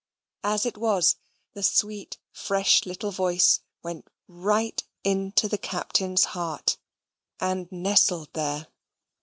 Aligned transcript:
As 0.43 0.65
it 0.65 0.79
was, 0.79 1.17
the 1.53 1.61
sweet 1.61 2.17
fresh 2.31 2.87
little 2.87 3.11
voice 3.11 3.59
went 3.83 4.07
right 4.27 4.83
into 5.03 5.47
the 5.47 5.59
Captain's 5.59 6.23
heart, 6.33 6.79
and 7.39 7.71
nestled 7.71 8.33
there. 8.33 8.65